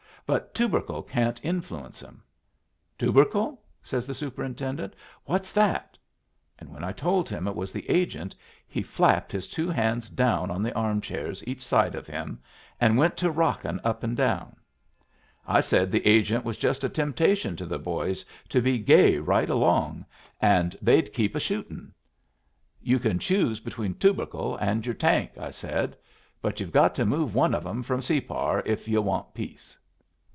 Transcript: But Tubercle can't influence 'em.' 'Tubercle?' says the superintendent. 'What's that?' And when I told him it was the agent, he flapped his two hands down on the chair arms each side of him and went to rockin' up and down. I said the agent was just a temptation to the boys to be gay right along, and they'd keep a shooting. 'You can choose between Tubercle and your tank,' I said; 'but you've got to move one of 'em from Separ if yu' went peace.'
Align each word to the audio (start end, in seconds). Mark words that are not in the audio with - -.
But 0.27 0.53
Tubercle 0.55 1.03
can't 1.03 1.43
influence 1.43 2.01
'em.' 2.01 2.23
'Tubercle?' 2.97 3.61
says 3.83 4.07
the 4.07 4.13
superintendent. 4.13 4.93
'What's 5.25 5.51
that?' 5.51 5.97
And 6.57 6.69
when 6.69 6.85
I 6.85 6.93
told 6.93 7.27
him 7.27 7.47
it 7.49 7.55
was 7.55 7.73
the 7.73 7.89
agent, 7.89 8.33
he 8.65 8.81
flapped 8.81 9.33
his 9.33 9.45
two 9.45 9.67
hands 9.69 10.09
down 10.09 10.49
on 10.49 10.63
the 10.63 10.69
chair 11.01 11.23
arms 11.27 11.45
each 11.45 11.61
side 11.61 11.95
of 11.95 12.07
him 12.07 12.39
and 12.79 12.97
went 12.97 13.17
to 13.17 13.29
rockin' 13.29 13.81
up 13.83 14.03
and 14.03 14.15
down. 14.15 14.55
I 15.45 15.59
said 15.59 15.91
the 15.91 16.05
agent 16.07 16.45
was 16.45 16.55
just 16.55 16.85
a 16.85 16.87
temptation 16.89 17.57
to 17.57 17.65
the 17.65 17.79
boys 17.79 18.23
to 18.49 18.61
be 18.61 18.77
gay 18.79 19.17
right 19.17 19.49
along, 19.49 20.05
and 20.39 20.77
they'd 20.81 21.11
keep 21.11 21.35
a 21.35 21.41
shooting. 21.41 21.93
'You 22.79 22.99
can 22.99 23.19
choose 23.19 23.59
between 23.59 23.95
Tubercle 23.95 24.55
and 24.61 24.85
your 24.85 24.95
tank,' 24.95 25.37
I 25.37 25.51
said; 25.51 25.97
'but 26.41 26.61
you've 26.61 26.71
got 26.71 26.95
to 26.95 27.05
move 27.05 27.35
one 27.35 27.53
of 27.53 27.65
'em 27.67 27.83
from 27.83 28.01
Separ 28.01 28.63
if 28.65 28.87
yu' 28.87 29.01
went 29.01 29.33
peace.' 29.33 29.77